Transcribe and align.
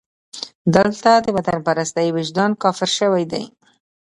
دلته 0.75 1.11
د 1.25 1.27
وطنپرستۍ 1.37 2.07
وجدان 2.17 2.51
کافر 2.63 2.89
شوی 2.97 3.23
دی. 3.31 3.43